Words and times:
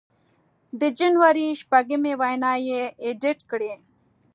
د 0.79 0.81
جنوري 0.97 1.47
شپږمې 1.61 2.13
وینا 2.21 2.53
یې 2.67 2.81
اېډېټ 3.03 3.39
کړې 3.51 3.73